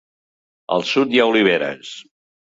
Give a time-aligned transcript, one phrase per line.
[0.77, 1.91] Al sud hi ha oliveres.